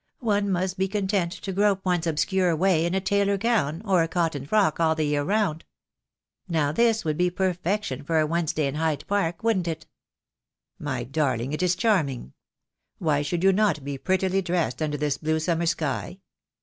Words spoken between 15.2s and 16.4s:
summer sky?